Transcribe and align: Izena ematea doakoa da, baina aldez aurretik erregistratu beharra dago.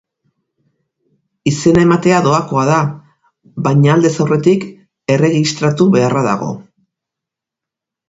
Izena 1.51 1.83
ematea 1.87 2.21
doakoa 2.29 2.65
da, 2.71 2.79
baina 3.69 3.93
aldez 3.99 4.13
aurretik 4.27 4.69
erregistratu 5.19 5.91
beharra 5.99 6.29
dago. 6.33 6.53